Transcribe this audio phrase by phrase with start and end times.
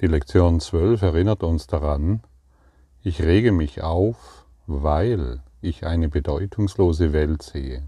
[0.00, 2.20] Die Lektion 12 erinnert uns daran,
[3.02, 7.82] ich rege mich auf, weil ich eine bedeutungslose Welt sehe.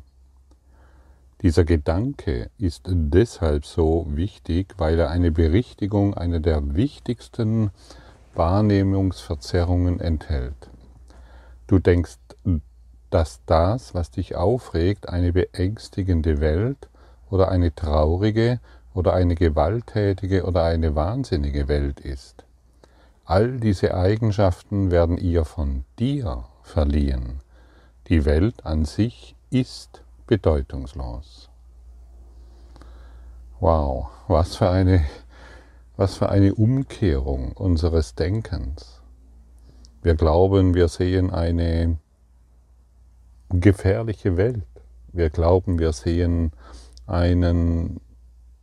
[1.42, 7.70] Dieser Gedanke ist deshalb so wichtig, weil er eine Berichtigung einer der wichtigsten
[8.34, 10.68] Wahrnehmungsverzerrungen enthält.
[11.68, 12.18] Du denkst,
[13.10, 16.88] dass das, was dich aufregt, eine beängstigende Welt
[17.30, 18.58] oder eine traurige
[18.94, 22.44] oder eine gewalttätige oder eine wahnsinnige Welt ist.
[23.24, 27.40] All diese Eigenschaften werden ihr von dir verliehen.
[28.08, 31.48] Die Welt an sich ist bedeutungslos.
[33.60, 35.04] Wow, was für eine,
[35.96, 39.00] was für eine Umkehrung unseres Denkens.
[40.02, 41.98] Wir glauben, wir sehen eine
[43.50, 44.64] gefährliche Welt.
[45.12, 46.52] Wir glauben, wir sehen
[47.06, 48.00] einen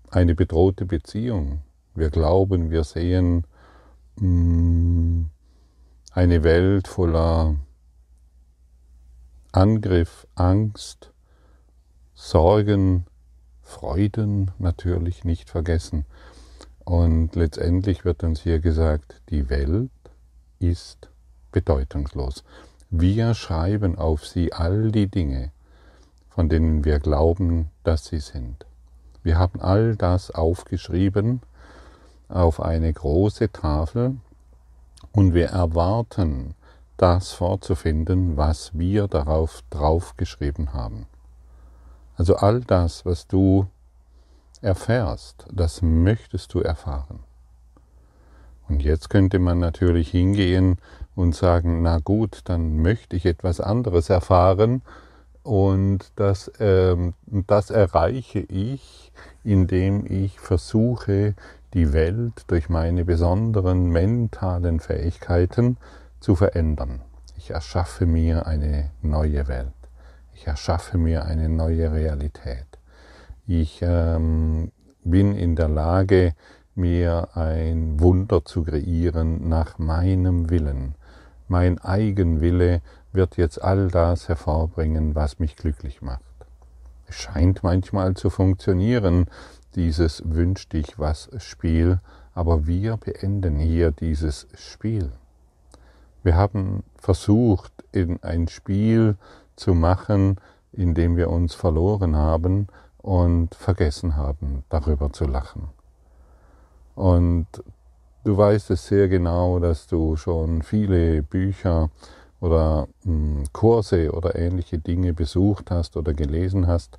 [0.09, 1.61] eine bedrohte Beziehung.
[1.95, 3.45] Wir glauben, wir sehen
[4.17, 5.23] mm,
[6.11, 7.55] eine Welt voller
[9.52, 11.11] Angriff, Angst,
[12.14, 13.05] Sorgen,
[13.64, 16.05] Freuden natürlich nicht vergessen.
[16.86, 19.89] Und letztendlich wird uns hier gesagt, die Welt
[20.59, 21.09] ist
[21.52, 22.44] bedeutungslos.
[22.89, 25.52] Wir schreiben auf sie all die Dinge,
[26.30, 28.67] von denen wir glauben, dass sie sind.
[29.28, 31.42] Wir haben all das aufgeschrieben
[32.30, 34.16] auf eine große Tafel
[35.11, 36.56] und wir erwarten,
[36.95, 41.08] das vorzufinden, was wir darauf draufgeschrieben haben.
[42.16, 43.67] Also all das, was du
[44.61, 47.20] erfährst, das möchtest du erfahren.
[48.70, 50.78] Und jetzt könnte man natürlich hingehen
[51.17, 54.83] und sagen, na gut, dann möchte ich etwas anderes erfahren
[55.48, 59.14] und das, ähm, das erreiche ich,
[59.45, 61.36] indem ich versuche,
[61.73, 65.78] die Welt durch meine besonderen mentalen Fähigkeiten
[66.20, 67.02] zu verändern.
[67.38, 69.72] Ich erschaffe mir eine neue Welt.
[70.33, 72.67] Ich erschaffe mir eine neue Realität.
[73.45, 74.73] Ich ähm,
[75.05, 76.33] bin in der Lage,
[76.76, 80.95] mir ein Wunder zu kreieren nach meinem Willen.
[81.48, 82.82] Mein Eigenwille
[83.17, 86.22] wird jetzt all das hervorbringen, was mich glücklich macht.
[87.08, 89.26] Es scheint manchmal zu funktionieren,
[89.76, 92.00] dieses Wünsch dich was Spiel,
[92.36, 95.11] aber wir beenden hier dieses Spiel.
[96.22, 99.17] Wir haben versucht, in ein Spiel
[99.56, 100.39] zu machen,
[100.72, 102.67] in dem wir uns verloren haben
[103.00, 105.70] und vergessen haben, darüber zu lachen.
[106.94, 107.48] Und
[108.23, 111.89] du weißt es sehr genau, dass du schon viele Bücher
[112.39, 116.98] oder hm, Kurse oder ähnliche Dinge besucht hast oder gelesen hast,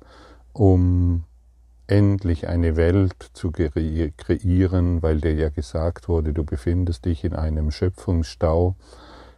[0.53, 1.23] um
[1.87, 7.71] endlich eine Welt zu kreieren, weil dir ja gesagt wurde, du befindest dich in einem
[7.71, 8.75] Schöpfungsstau,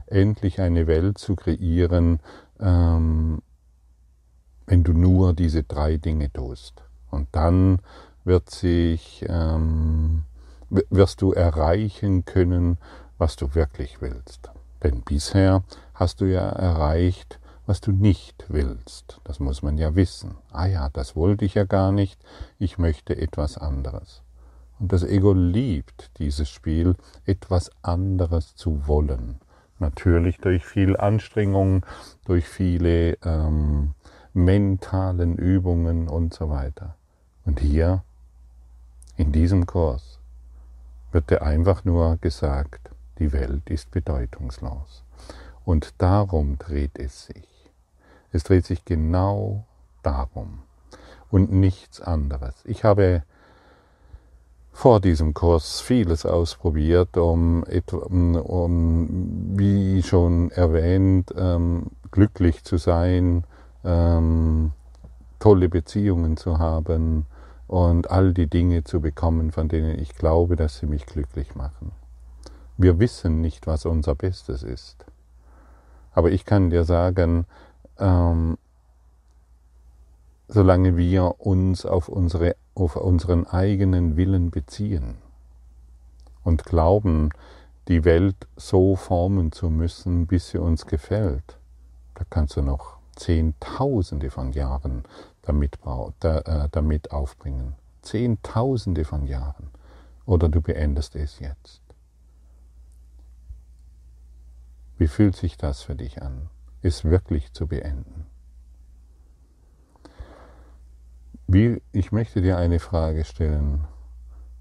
[0.07, 2.19] endlich eine Welt zu kreieren,
[2.59, 3.41] ähm,
[4.66, 6.84] wenn du nur diese drei Dinge tust.
[7.09, 7.79] Und dann
[8.23, 10.23] wird sich, ähm,
[10.69, 12.78] wirst du erreichen können,
[13.17, 14.50] was du wirklich willst.
[14.84, 15.63] Denn bisher
[16.01, 19.22] hast du ja erreicht, was du nicht willst.
[19.23, 20.34] Das muss man ja wissen.
[20.51, 22.19] Ah ja, das wollte ich ja gar nicht,
[22.57, 24.23] ich möchte etwas anderes.
[24.79, 26.95] Und das Ego liebt dieses Spiel,
[27.28, 29.41] etwas anderes zu wollen.
[29.78, 31.85] Natürlich durch viel Anstrengung,
[32.25, 33.94] durch viele ähm,
[34.34, 36.95] mentalen Übungen und so weiter.
[37.45, 38.03] Und hier,
[39.17, 40.17] in diesem Kurs,
[41.11, 45.03] wird dir einfach nur gesagt, die Welt ist bedeutungslos.
[45.66, 47.47] Und darum dreht es sich.
[48.31, 49.66] Es dreht sich genau
[50.03, 50.63] darum
[51.29, 52.55] und nichts anderes.
[52.66, 53.23] Ich habe
[54.73, 63.43] vor diesem Kurs vieles ausprobiert, um, um wie schon erwähnt, ähm, glücklich zu sein,
[63.83, 64.72] ähm,
[65.39, 67.25] tolle Beziehungen zu haben
[67.67, 71.91] und all die Dinge zu bekommen, von denen ich glaube, dass sie mich glücklich machen.
[72.78, 75.05] Wir wissen nicht, was unser Bestes ist.
[76.13, 77.46] Aber ich kann dir sagen,
[77.97, 78.58] ähm,
[80.47, 85.17] solange wir uns auf, unsere, auf unseren eigenen Willen beziehen
[86.43, 87.29] und glauben,
[87.87, 91.58] die Welt so formen zu müssen, bis sie uns gefällt,
[92.16, 95.03] da kannst du noch Zehntausende von Jahren
[95.41, 95.79] damit,
[96.23, 97.75] äh, damit aufbringen.
[98.02, 99.69] Zehntausende von Jahren.
[100.25, 101.80] Oder du beendest es jetzt.
[105.02, 106.48] Wie fühlt sich das für dich an,
[106.84, 108.28] es wirklich zu beenden?
[111.48, 113.88] Wie, ich möchte dir eine Frage stellen.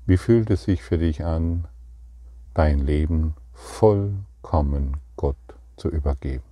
[0.06, 1.68] Wie fühlt es sich für dich an,
[2.54, 5.36] dein Leben vollkommen Gott
[5.76, 6.42] zu übergeben.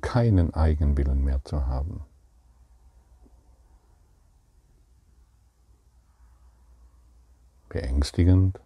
[0.00, 2.00] Keinen Eigenwillen mehr zu haben.
[7.68, 8.58] Beängstigend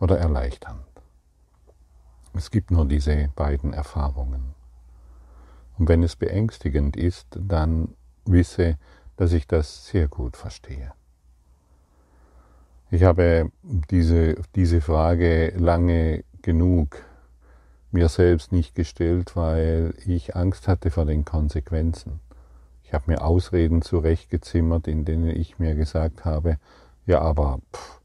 [0.00, 0.80] oder erleichternd.
[2.34, 4.54] Es gibt nur diese beiden Erfahrungen.
[5.78, 7.94] Und wenn es beängstigend ist, dann
[8.24, 8.78] wisse,
[9.16, 10.92] dass ich das sehr gut verstehe.
[12.90, 17.04] Ich habe diese, diese Frage lange genug
[17.92, 22.20] mir selbst nicht gestellt, weil ich Angst hatte vor den Konsequenzen.
[22.84, 26.58] Ich habe mir Ausreden zurechtgezimmert, in denen ich mir gesagt habe,
[27.06, 27.99] ja, aber pff,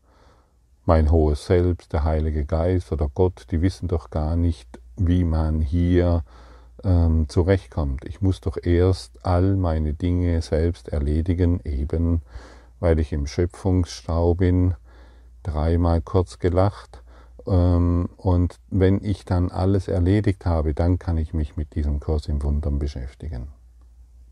[0.85, 5.61] mein hohes Selbst, der Heilige Geist oder Gott, die wissen doch gar nicht, wie man
[5.61, 6.23] hier
[6.83, 8.05] ähm, zurechtkommt.
[8.05, 12.21] Ich muss doch erst all meine Dinge selbst erledigen, eben
[12.79, 14.75] weil ich im Schöpfungsstau bin,
[15.43, 17.01] dreimal kurz gelacht.
[17.47, 22.27] Ähm, und wenn ich dann alles erledigt habe, dann kann ich mich mit diesem Kurs
[22.27, 23.47] im Wundern beschäftigen.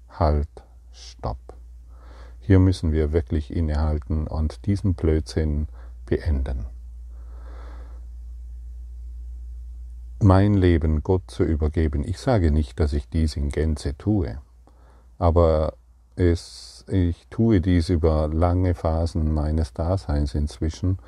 [0.10, 0.50] Halt,
[0.92, 1.38] stopp.
[2.40, 5.68] Hier müssen wir wirklich innehalten und diesen Blödsinn
[6.06, 6.66] beenden.
[10.22, 12.04] Mein Leben Gott zu übergeben.
[12.06, 14.38] Ich sage nicht, dass ich dies in Gänze tue,
[15.18, 15.74] aber
[16.16, 21.00] es, ich tue dies über lange Phasen meines Daseins inzwischen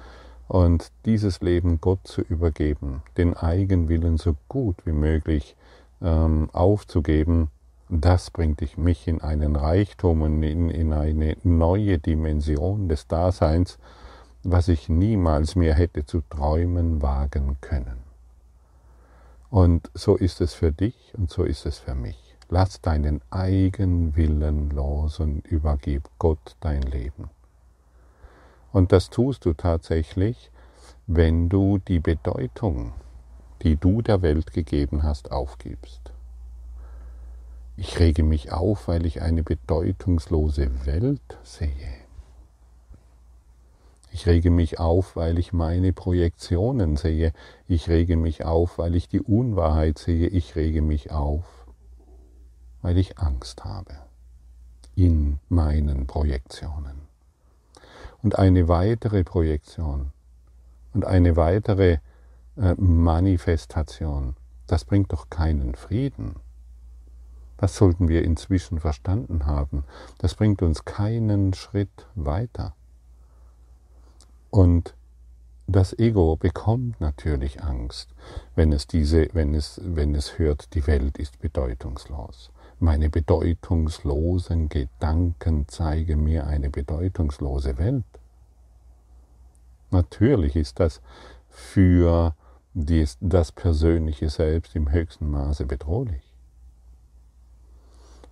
[0.47, 5.55] und dieses Leben Gott zu übergeben, den Eigenwillen so gut wie möglich
[6.01, 7.49] ähm, aufzugeben,
[7.89, 13.77] das bringt mich in einen Reichtum und in, in eine neue Dimension des Daseins,
[14.45, 17.97] was ich niemals mehr hätte zu träumen wagen können.
[19.49, 22.35] Und so ist es für dich und so ist es für mich.
[22.49, 27.29] Lass deinen Eigenwillen los und übergib Gott dein Leben.
[28.71, 30.51] Und das tust du tatsächlich,
[31.07, 32.93] wenn du die Bedeutung,
[33.63, 36.11] die du der Welt gegeben hast, aufgibst.
[37.77, 42.04] Ich rege mich auf, weil ich eine bedeutungslose Welt sehe.
[44.15, 47.33] Ich rege mich auf, weil ich meine Projektionen sehe.
[47.67, 50.29] Ich rege mich auf, weil ich die Unwahrheit sehe.
[50.29, 51.43] Ich rege mich auf,
[52.81, 53.93] weil ich Angst habe
[54.95, 57.09] in meinen Projektionen.
[58.23, 60.13] Und eine weitere Projektion
[60.93, 61.97] und eine weitere
[62.55, 66.35] äh, Manifestation, das bringt doch keinen Frieden.
[67.57, 69.83] Das sollten wir inzwischen verstanden haben.
[70.19, 72.75] Das bringt uns keinen Schritt weiter.
[74.55, 74.95] Und
[75.67, 78.15] das Ego bekommt natürlich Angst,
[78.55, 82.51] wenn es, diese, wenn, es, wenn es hört, die Welt ist bedeutungslos.
[82.79, 88.05] Meine bedeutungslosen Gedanken zeigen mir eine bedeutungslose Welt.
[89.91, 91.01] Natürlich ist das
[91.49, 92.33] für
[92.73, 96.33] dies, das persönliche Selbst im höchsten Maße bedrohlich.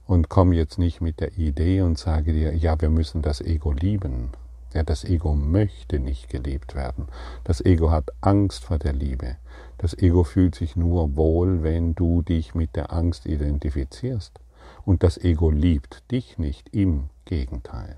[0.07, 3.73] Und komm jetzt nicht mit der Idee und sage dir, ja, wir müssen das Ego
[3.73, 4.29] lieben.
[4.73, 7.07] Ja, das Ego möchte nicht geliebt werden.
[7.43, 9.37] Das Ego hat Angst vor der Liebe.
[9.77, 14.39] Das Ego fühlt sich nur wohl, wenn du dich mit der Angst identifizierst.
[14.85, 17.97] Und das Ego liebt dich nicht, im Gegenteil.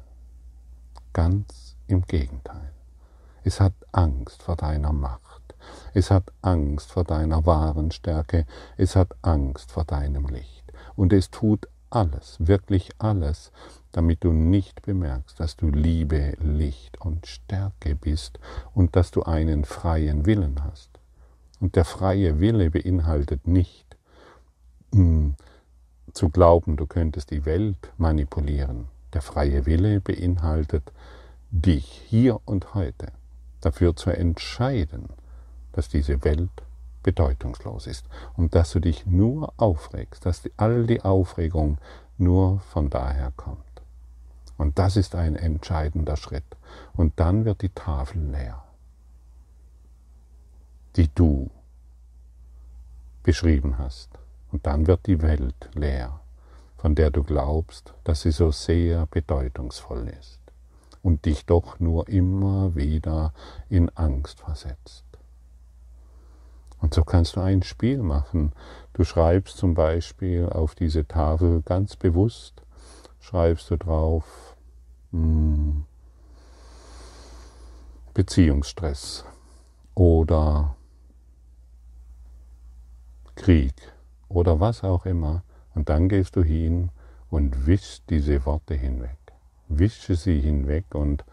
[1.13, 2.71] Ganz im Gegenteil.
[3.43, 5.55] Es hat Angst vor deiner Macht.
[5.93, 8.45] Es hat Angst vor deiner wahren Stärke.
[8.75, 10.73] Es hat Angst vor deinem Licht.
[10.95, 13.51] Und es tut alles, wirklich alles,
[13.91, 18.39] damit du nicht bemerkst, dass du Liebe, Licht und Stärke bist
[18.73, 20.89] und dass du einen freien Willen hast.
[21.59, 23.95] Und der freie Wille beinhaltet nicht
[24.93, 25.35] hm,
[26.13, 28.85] zu glauben, du könntest die Welt manipulieren.
[29.13, 30.91] Der freie Wille beinhaltet
[31.51, 33.07] dich hier und heute
[33.61, 35.07] dafür zu entscheiden,
[35.71, 36.64] dass diese Welt
[37.05, 41.77] bedeutungslos ist und dass du dich nur aufregst, dass all die Aufregung
[42.17, 43.59] nur von daher kommt.
[44.57, 46.57] Und das ist ein entscheidender Schritt.
[46.93, 48.63] Und dann wird die Tafel leer,
[50.95, 51.51] die du
[53.21, 54.09] beschrieben hast.
[54.51, 56.21] Und dann wird die Welt leer,
[56.77, 60.39] von der du glaubst, dass sie so sehr bedeutungsvoll ist
[61.03, 63.31] und dich doch nur immer wieder
[63.69, 65.04] in Angst versetzt.
[66.95, 68.53] So kannst du ein Spiel machen.
[68.93, 72.63] Du schreibst zum Beispiel auf diese Tafel ganz bewusst,
[73.19, 74.55] schreibst du drauf
[75.11, 75.83] hm,
[78.13, 79.25] Beziehungsstress
[79.93, 80.77] oder
[83.35, 83.75] Krieg
[84.29, 85.43] oder was auch immer.
[85.73, 86.91] Und dann gehst du hin
[87.29, 89.17] und wischst diese Worte hinweg.
[89.67, 91.25] Wische sie hinweg und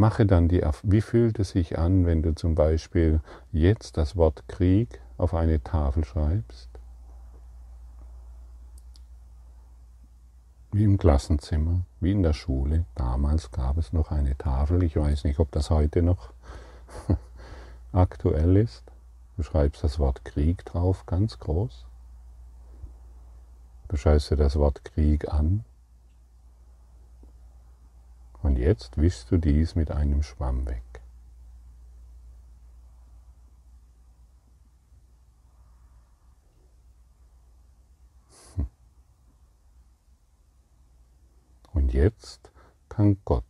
[0.00, 3.20] Mache dann die, wie fühlt es sich an, wenn du zum Beispiel
[3.52, 6.70] jetzt das Wort Krieg auf eine Tafel schreibst?
[10.72, 12.86] Wie im Klassenzimmer, wie in der Schule.
[12.94, 14.82] Damals gab es noch eine Tafel.
[14.84, 16.32] Ich weiß nicht, ob das heute noch
[17.92, 18.84] aktuell ist.
[19.36, 21.84] Du schreibst das Wort Krieg drauf, ganz groß.
[23.88, 25.62] Du schaust dir das Wort Krieg an.
[28.42, 30.82] Und jetzt wischst du dies mit einem Schwamm weg.
[41.72, 42.50] Und jetzt
[42.88, 43.44] kann Gott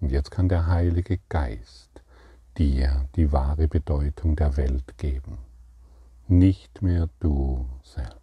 [0.00, 2.02] und jetzt kann der Heilige Geist
[2.56, 5.38] dir die wahre Bedeutung der Welt geben.
[6.28, 8.14] Nicht mehr du selbst.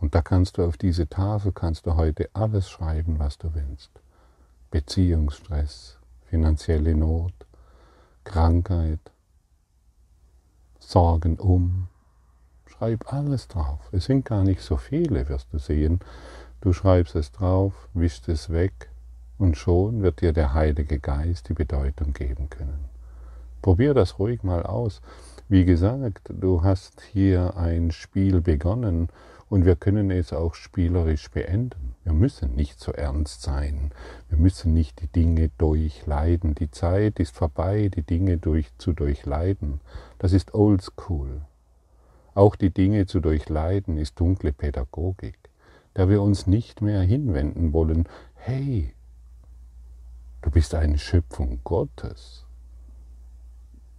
[0.00, 4.03] Und da kannst du auf diese Tafel, kannst du heute alles schreiben, was du willst.
[4.74, 7.32] Beziehungsstress, finanzielle Not,
[8.24, 8.98] Krankheit,
[10.80, 11.86] Sorgen um.
[12.66, 13.88] Schreib alles drauf.
[13.92, 16.00] Es sind gar nicht so viele, wirst du sehen.
[16.60, 18.90] Du schreibst es drauf, wischst es weg
[19.38, 22.86] und schon wird dir der Heilige Geist die Bedeutung geben können.
[23.62, 25.02] Probier das ruhig mal aus.
[25.48, 29.08] Wie gesagt, du hast hier ein Spiel begonnen
[29.54, 31.94] und wir können es auch spielerisch beenden.
[32.02, 33.92] Wir müssen nicht so ernst sein.
[34.28, 36.56] Wir müssen nicht die Dinge durchleiden.
[36.56, 39.80] Die Zeit ist vorbei, die Dinge durch, zu durchleiden.
[40.18, 41.42] Das ist oldschool.
[42.34, 45.38] Auch die Dinge zu durchleiden ist dunkle Pädagogik,
[45.94, 48.08] der wir uns nicht mehr hinwenden wollen.
[48.34, 48.92] Hey,
[50.42, 52.44] Du bist eine Schöpfung Gottes.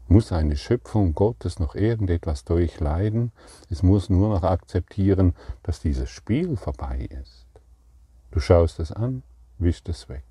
[0.08, 3.32] Muss eine Schöpfung Gottes noch irgendetwas durchleiden?
[3.70, 5.34] Es muss nur noch akzeptieren,
[5.64, 7.48] dass dieses Spiel vorbei ist.
[8.32, 9.24] Du schaust es an,
[9.58, 10.24] wischst es weg.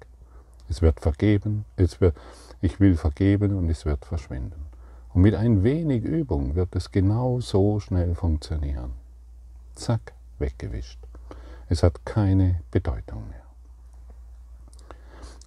[0.68, 2.16] Es wird vergeben, es wird,
[2.60, 4.66] ich will vergeben und es wird verschwinden.
[5.12, 8.92] Und mit ein wenig Übung wird es genau so schnell funktionieren.
[9.74, 11.00] Zack, weggewischt.
[11.68, 13.44] Es hat keine Bedeutung mehr.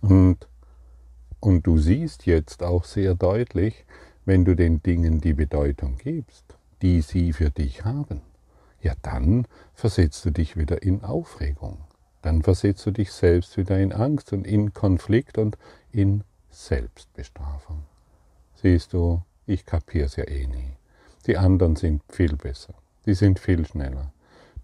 [0.01, 0.47] Und
[1.39, 3.85] und du siehst jetzt auch sehr deutlich,
[4.27, 6.43] wenn du den Dingen die Bedeutung gibst,
[6.81, 8.21] die sie für dich haben,
[8.81, 11.77] ja dann versetzt du dich wieder in Aufregung.
[12.21, 15.57] Dann versetzt du dich selbst wieder in Angst und in Konflikt und
[15.93, 17.83] in Selbstbestrafung.
[18.55, 20.73] Siehst du, ich kapier's ja eh nie.
[21.25, 22.73] Die anderen sind viel besser.
[23.05, 24.11] Die sind viel schneller.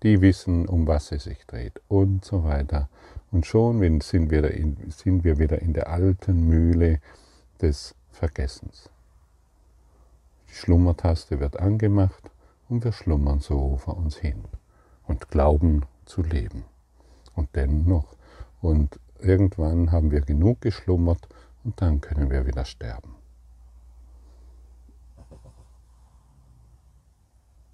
[0.03, 2.89] Die wissen, um was es sich dreht und so weiter.
[3.31, 6.99] Und schon sind wir, in, sind wir wieder in der alten Mühle
[7.61, 8.89] des Vergessens.
[10.53, 12.29] Die Schlummertaste wird angemacht
[12.69, 14.43] und wir schlummern so vor uns hin
[15.07, 16.65] und glauben zu leben.
[17.33, 18.15] Und dennoch.
[18.61, 21.27] Und irgendwann haben wir genug geschlummert
[21.63, 23.15] und dann können wir wieder sterben.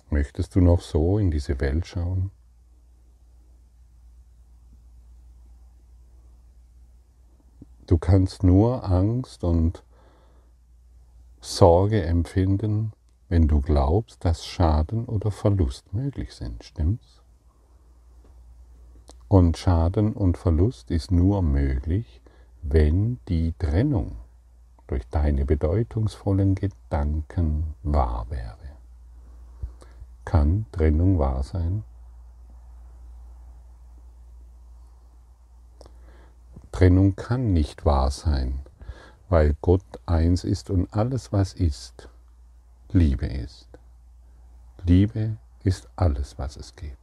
[0.10, 2.32] Möchtest du noch so in diese Welt schauen?
[7.88, 9.84] Du kannst nur Angst und
[11.42, 12.92] Sorge empfinden,
[13.30, 17.22] wenn du glaubst, dass Schaden oder Verlust möglich sind, stimmt's?
[19.28, 22.22] Und Schaden und Verlust ist nur möglich,
[22.62, 24.18] wenn die Trennung
[24.88, 28.58] durch deine bedeutungsvollen Gedanken wahr wäre.
[30.26, 31.84] Kann Trennung wahr sein?
[36.72, 38.62] Trennung kann nicht wahr sein,
[39.30, 42.10] weil Gott eins ist und alles, was ist,
[42.92, 43.68] Liebe ist.
[44.86, 46.98] Liebe ist alles, was es gibt.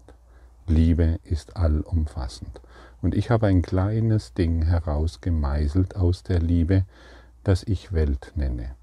[0.66, 2.60] Liebe ist allumfassend.
[3.00, 6.84] Und ich habe ein kleines Ding herausgemeißelt aus der Liebe,
[7.44, 8.74] das ich Welt nenne.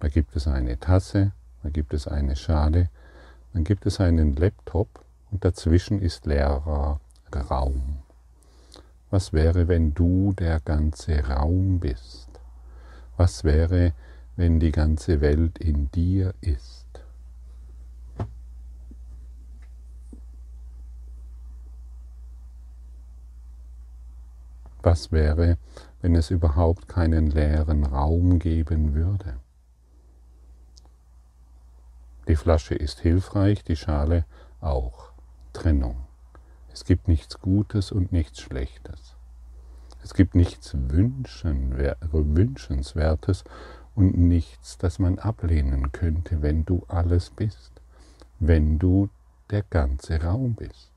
[0.00, 2.88] Da gibt es eine Tasse, da gibt es eine Schale,
[3.52, 7.00] dann gibt es einen Laptop und dazwischen ist leerer
[7.50, 7.98] Raum.
[9.10, 12.27] Was wäre, wenn du der ganze Raum bist?
[13.18, 13.94] Was wäre,
[14.36, 16.86] wenn die ganze Welt in dir ist?
[24.82, 25.58] Was wäre,
[26.00, 29.40] wenn es überhaupt keinen leeren Raum geben würde?
[32.28, 34.26] Die Flasche ist hilfreich, die Schale
[34.60, 35.10] auch.
[35.52, 36.06] Trennung.
[36.72, 39.17] Es gibt nichts Gutes und nichts Schlechtes.
[40.18, 43.44] Gibt nichts Wünschenswertes
[43.94, 47.80] und nichts, das man ablehnen könnte, wenn du alles bist,
[48.40, 49.10] wenn du
[49.50, 50.90] der ganze Raum bist.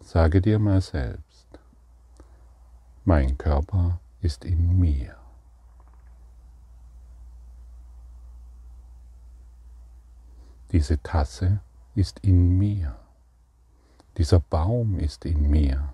[0.00, 1.46] Sage dir mal selbst,
[3.04, 5.14] mein Körper ist in mir.
[10.72, 11.60] Diese Tasse
[11.94, 12.96] ist in mir.
[14.18, 15.93] Dieser Baum ist in mir.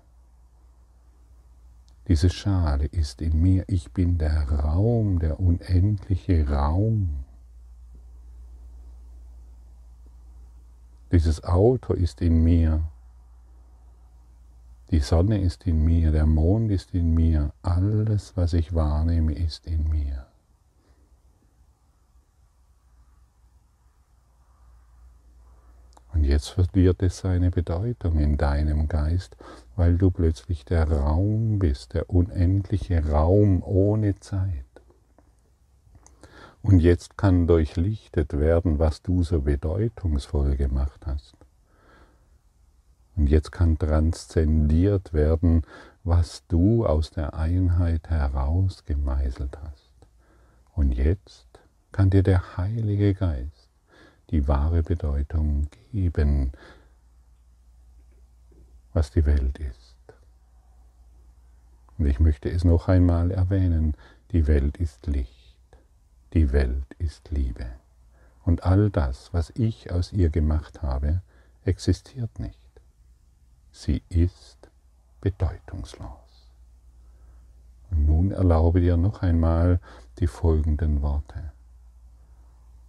[2.07, 3.63] Diese Schale ist in mir.
[3.67, 7.23] Ich bin der Raum, der unendliche Raum.
[11.11, 12.83] Dieses Auto ist in mir.
[14.91, 19.65] Die Sonne ist in mir, der Mond ist in mir, alles, was ich wahrnehme, ist
[19.65, 20.30] in mir.
[26.21, 29.35] Und jetzt verliert es seine Bedeutung in deinem Geist,
[29.75, 34.65] weil du plötzlich der Raum bist, der unendliche Raum ohne Zeit.
[36.61, 41.33] Und jetzt kann durchlichtet werden, was du so bedeutungsvoll gemacht hast.
[43.15, 45.63] Und jetzt kann transzendiert werden,
[46.03, 49.91] was du aus der Einheit heraus gemeißelt hast.
[50.75, 51.47] Und jetzt
[51.91, 53.60] kann dir der Heilige Geist
[54.31, 56.53] die wahre Bedeutung geben,
[58.93, 59.95] was die Welt ist.
[61.97, 63.95] Und ich möchte es noch einmal erwähnen,
[64.31, 65.77] die Welt ist Licht,
[66.33, 67.67] die Welt ist Liebe.
[68.43, 71.21] Und all das, was ich aus ihr gemacht habe,
[71.63, 72.57] existiert nicht.
[73.71, 74.69] Sie ist
[75.19, 76.09] bedeutungslos.
[77.91, 79.79] Und nun erlaube dir noch einmal
[80.19, 81.51] die folgenden Worte.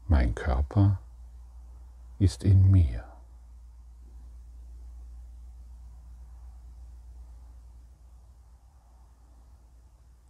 [0.08, 0.98] Mein Körper
[2.22, 3.04] ist in mir.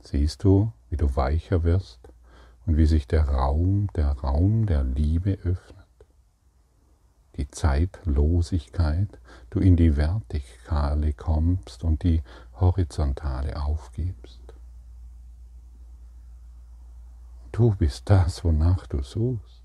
[0.00, 2.00] Siehst du, wie du weicher wirst
[2.66, 5.86] und wie sich der Raum, der Raum der Liebe öffnet?
[7.36, 9.18] Die Zeitlosigkeit,
[9.50, 12.22] du in die Vertikale kommst und die
[12.54, 14.40] Horizontale aufgibst.
[17.52, 19.61] Du bist das, wonach du suchst.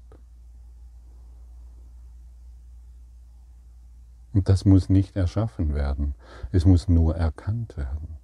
[4.34, 6.14] Und das muss nicht erschaffen werden,
[6.52, 8.18] es muss nur erkannt werden.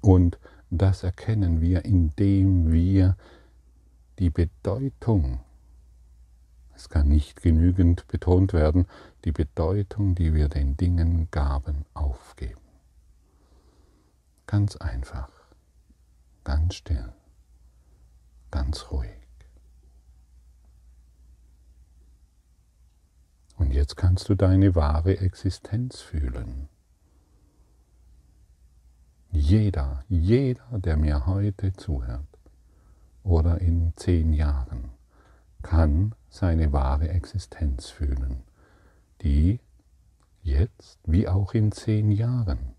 [0.00, 0.38] Und
[0.70, 3.16] das erkennen wir, indem wir
[4.18, 5.40] die Bedeutung,
[6.74, 8.86] es kann nicht genügend betont werden,
[9.24, 12.60] die Bedeutung, die wir den Dingen gaben, aufgeben.
[14.46, 15.30] Ganz einfach,
[16.44, 17.12] ganz still,
[18.50, 19.17] ganz ruhig.
[23.58, 26.68] Und jetzt kannst du deine wahre Existenz fühlen.
[29.30, 32.38] Jeder, jeder, der mir heute zuhört
[33.24, 34.92] oder in zehn Jahren,
[35.62, 38.44] kann seine wahre Existenz fühlen,
[39.22, 39.58] die
[40.42, 42.74] jetzt wie auch in zehn Jahren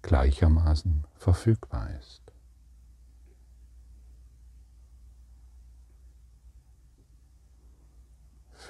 [0.00, 2.25] gleichermaßen verfügbar ist.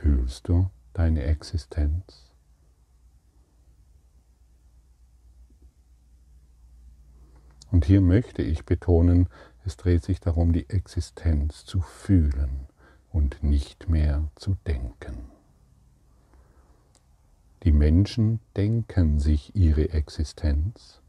[0.01, 2.31] Fühlst du deine Existenz?
[7.71, 9.31] Und hier möchte ich betonen,
[9.65, 12.67] es dreht sich darum, die Existenz zu fühlen
[13.11, 15.31] und nicht mehr zu denken.
[17.63, 21.01] Die Menschen denken sich ihre Existenz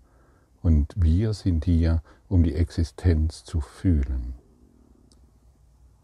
[0.62, 4.36] und wir sind hier, um die Existenz zu fühlen.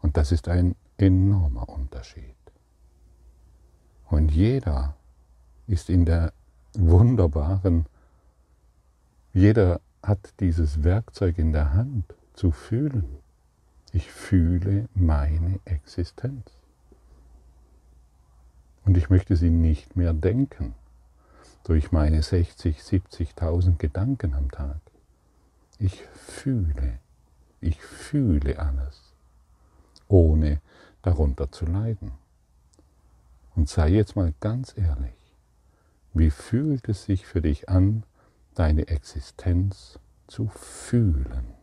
[0.01, 2.42] Und das ist ein enormer Unterschied.
[4.13, 4.95] Und jeder
[5.65, 6.33] ist in der
[6.75, 7.87] wunderbaren,
[9.33, 13.17] jeder hat dieses Werkzeug in der Hand zu fühlen.
[13.91, 16.45] Ich fühle meine Existenz.
[18.85, 20.75] Und ich möchte sie nicht mehr denken
[21.63, 24.79] durch meine 60, 70.000 Gedanken am Tag.
[25.79, 26.99] Ich fühle,
[27.61, 29.15] ich fühle alles,
[30.07, 30.61] ohne
[31.01, 32.22] darunter zu leiden.
[33.55, 35.13] Und sei jetzt mal ganz ehrlich,
[36.13, 38.03] wie fühlt es sich für dich an,
[38.55, 41.53] deine Existenz zu fühlen?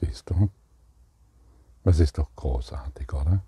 [0.00, 0.50] Siehst du?
[1.84, 3.42] Das ist doch großartig, oder?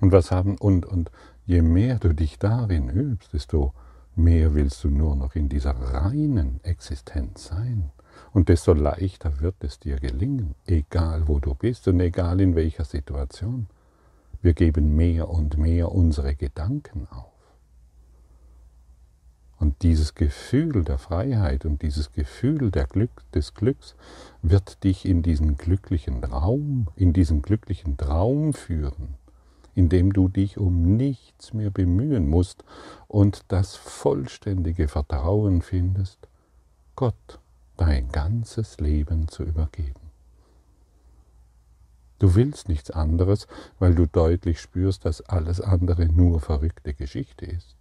[0.00, 1.10] Und was haben, und, und
[1.44, 3.72] je mehr du dich darin übst, desto
[4.16, 7.90] mehr willst du nur noch in dieser reinen Existenz sein.
[8.32, 12.84] Und desto leichter wird es dir gelingen, egal wo du bist und egal in welcher
[12.84, 13.66] Situation.
[14.42, 17.32] Wir geben mehr und mehr unsere Gedanken auf.
[19.58, 23.94] Und dieses Gefühl der Freiheit und dieses Gefühl Glück, des Glücks
[24.42, 29.14] wird dich in diesen glücklichen Raum, in diesen glücklichen Traum führen,
[29.76, 32.64] in dem du dich um nichts mehr bemühen musst
[33.08, 36.18] und das vollständige Vertrauen findest,
[36.96, 37.38] Gott
[37.76, 40.00] dein ganzes Leben zu übergeben.
[42.18, 43.46] Du willst nichts anderes,
[43.78, 47.76] weil du deutlich spürst, dass alles andere nur verrückte Geschichte ist,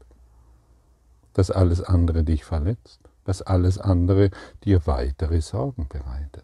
[1.32, 4.32] dass alles andere dich verletzt, dass alles andere
[4.66, 6.44] dir weitere Sorgen bereitet.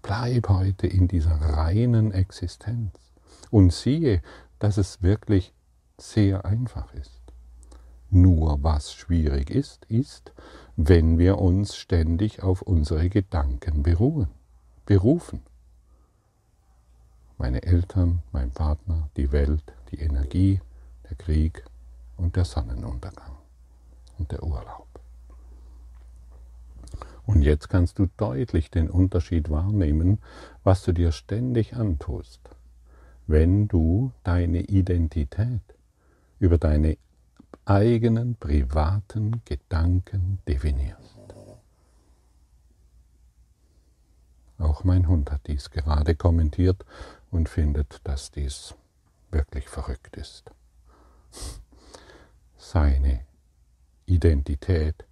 [0.00, 3.11] Bleib heute in dieser reinen Existenz
[3.52, 4.22] und siehe,
[4.58, 5.54] dass es wirklich
[5.98, 7.20] sehr einfach ist.
[8.10, 10.32] Nur was schwierig ist, ist,
[10.76, 14.28] wenn wir uns ständig auf unsere Gedanken beruhen,
[14.86, 15.42] berufen.
[17.38, 20.60] Meine Eltern, mein Partner, die Welt, die Energie,
[21.08, 21.64] der Krieg
[22.16, 23.36] und der Sonnenuntergang
[24.18, 24.88] und der Urlaub.
[27.26, 30.20] Und jetzt kannst du deutlich den Unterschied wahrnehmen,
[30.64, 32.40] was du dir ständig antust,
[33.26, 35.60] wenn du deine Identität
[36.38, 36.96] über deine
[37.64, 41.18] eigenen privaten Gedanken definierst.
[44.58, 46.84] Auch mein Hund hat dies gerade kommentiert
[47.30, 48.74] und findet, dass dies
[49.30, 50.50] wirklich verrückt ist.
[52.56, 53.20] Seine
[54.06, 55.04] Identität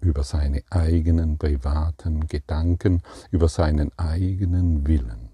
[0.00, 5.27] über seine eigenen privaten Gedanken, über seinen eigenen Willen,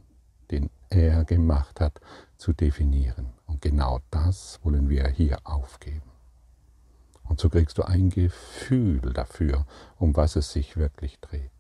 [1.03, 2.01] er gemacht hat,
[2.37, 3.33] zu definieren.
[3.47, 6.11] Und genau das wollen wir hier aufgeben.
[7.25, 9.67] Und so kriegst du ein Gefühl dafür,
[9.99, 11.51] um was es sich wirklich dreht.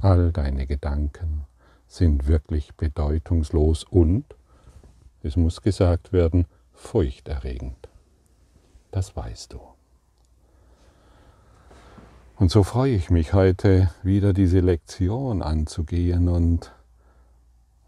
[0.00, 1.46] All deine Gedanken
[1.86, 4.24] sind wirklich bedeutungslos und,
[5.22, 7.88] es muss gesagt werden, furchterregend.
[8.90, 9.60] Das weißt du.
[12.36, 16.72] Und so freue ich mich heute wieder diese Lektion anzugehen und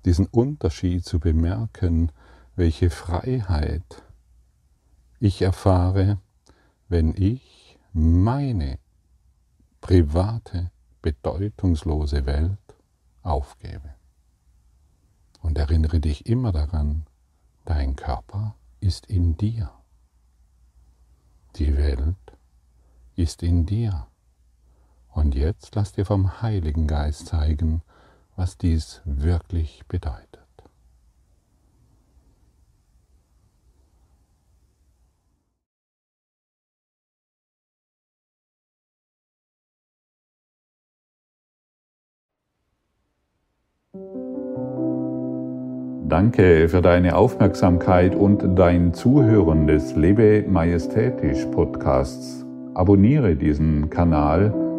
[0.06, 2.12] diesen Unterschied zu bemerken,
[2.54, 4.04] welche Freiheit
[5.18, 6.18] ich erfahre,
[6.88, 8.78] wenn ich meine
[9.80, 10.70] private,
[11.02, 12.58] bedeutungslose Welt
[13.22, 13.94] aufgebe.
[15.42, 17.06] Und erinnere dich immer daran,
[17.64, 19.72] dein Körper ist in dir.
[21.56, 22.16] Die Welt
[23.16, 24.06] ist in dir.
[25.08, 27.82] Und jetzt lass dir vom Heiligen Geist zeigen,
[28.36, 30.46] was dies wirklich bedeutet.
[46.08, 52.46] Danke für deine Aufmerksamkeit und dein Zuhören des Lebe Majestätisch Podcasts.
[52.74, 54.65] Abonniere diesen Kanal